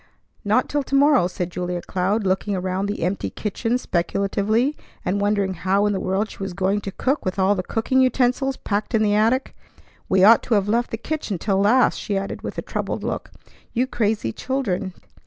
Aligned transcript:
"Not 0.43 0.67
till 0.67 0.81
to 0.81 0.95
morrow," 0.95 1.27
said 1.27 1.51
Julia 1.51 1.79
Cloud, 1.83 2.25
looking 2.25 2.55
around 2.55 2.87
the 2.87 3.03
empty 3.03 3.29
kitchen 3.29 3.77
speculatively, 3.77 4.75
and 5.05 5.21
wondering 5.21 5.53
how 5.53 5.85
in 5.85 5.93
the 5.93 5.99
world 5.99 6.27
she 6.31 6.39
was 6.39 6.53
going 6.53 6.81
to 6.81 6.91
cook 6.91 7.23
with 7.23 7.37
all 7.37 7.53
the 7.53 7.61
cooking 7.61 8.01
utensils 8.01 8.57
packed 8.57 8.95
in 8.95 9.03
the 9.03 9.13
attic. 9.13 9.55
"We 10.09 10.23
ought 10.23 10.41
to 10.41 10.55
have 10.55 10.67
left 10.67 10.89
the 10.89 10.97
kitchen 10.97 11.37
till 11.37 11.59
last," 11.59 11.99
she 11.99 12.17
added 12.17 12.41
with 12.41 12.57
a 12.57 12.63
troubled 12.63 13.03
look. 13.03 13.29
"You 13.73 13.85
crazy 13.85 14.33
children! 14.33 14.95